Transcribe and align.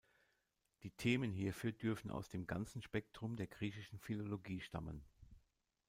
Die 0.81 0.89
Themen 0.89 1.31
hierfür 1.31 1.73
dürfen 1.73 2.09
aus 2.09 2.27
dem 2.27 2.47
ganzen 2.47 2.81
Spektrum 2.81 3.35
der 3.35 3.45
griechischen 3.45 3.99
Philologie 3.99 4.59
stammen. 4.59 5.03